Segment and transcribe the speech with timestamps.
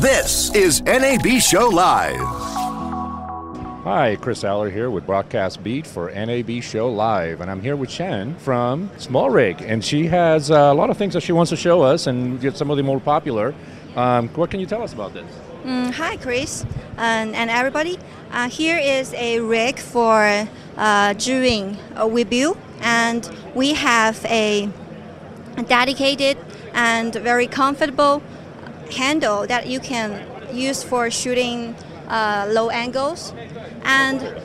[0.00, 2.16] This is NAB Show Live.
[3.84, 7.90] Hi, Chris Aller here with Broadcast Beat for NAB Show Live, and I'm here with
[7.90, 11.56] Shen from SmallRig, and she has uh, a lot of things that she wants to
[11.56, 13.54] show us and get some of the more popular.
[13.94, 15.30] Um, what can you tell us about this?
[15.64, 16.64] Mm, hi, Chris,
[16.96, 17.98] and, and everybody.
[18.30, 20.46] Uh, here is a rig for
[20.76, 24.68] uh, doing a wheel, and we have a
[25.66, 26.36] dedicated
[26.74, 28.22] and very comfortable
[28.92, 31.74] handle that you can use for shooting
[32.08, 33.32] uh, low angles.
[33.82, 34.38] And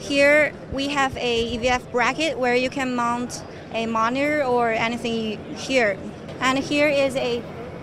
[0.00, 5.96] here we have a EVF bracket where you can mount a monitor or anything here.
[6.40, 7.40] And here is a,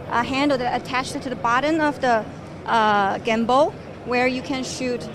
[0.09, 2.25] a handle that attached to the bottom of the
[2.65, 3.73] uh, gimbal
[4.05, 5.07] where you can shoot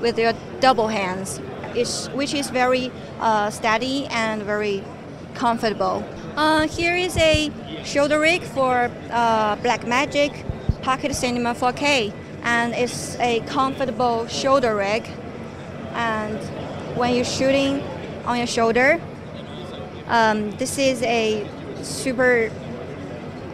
[0.00, 1.38] with your double hands,
[2.14, 4.82] which is very uh, steady and very
[5.34, 6.04] comfortable.
[6.36, 7.50] Uh, here is a
[7.84, 10.32] shoulder rig for uh, Blackmagic
[10.82, 15.08] Pocket Cinema 4K, and it's a comfortable shoulder rig.
[15.94, 16.38] And
[16.96, 17.80] when you're shooting
[18.24, 19.00] on your shoulder,
[20.08, 21.46] um, this is a
[21.82, 22.50] super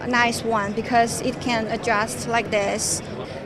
[0.09, 3.03] nice one because it can adjust like this.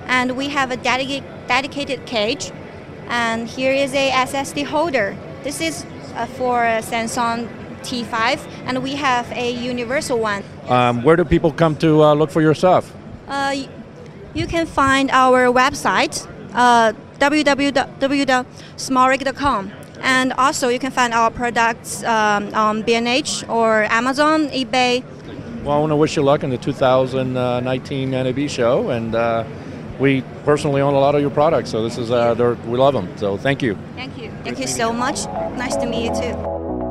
[0.07, 2.53] And we have a dedicated dedicated cage,
[3.09, 5.17] and here is a SSD holder.
[5.43, 7.49] This is uh, for Samsung
[7.83, 10.43] T5, and we have a universal one.
[10.69, 12.91] Um, where do people come to uh, look for your stuff?
[13.29, 13.67] Uh,
[14.35, 19.73] you can find our website, uh, www.smallrig.com.
[20.05, 25.05] And also, you can find our products um, on B&H or Amazon, eBay.
[25.63, 29.45] Well, I want to wish you luck in the 2019 NAB show, and uh,
[30.03, 32.35] we personally own a lot of your products, so this is uh,
[32.67, 33.09] we love them.
[33.17, 33.79] So thank you.
[33.95, 34.33] Thank you.
[34.43, 35.27] Thank you so much.
[35.57, 36.82] Nice to meet you too.